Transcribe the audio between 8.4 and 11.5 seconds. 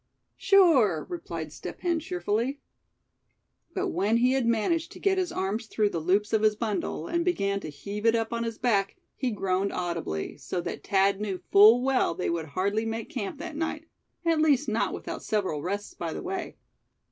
his back, he groaned audibly, so that Thad knew